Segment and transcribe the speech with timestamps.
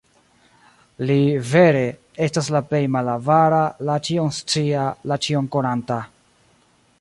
[1.09, 1.17] Li,
[1.49, 1.83] vere,
[2.27, 3.61] estas la Plej Malavara,
[3.91, 6.01] la Ĉion-Scia, la Ĉion-Konanta.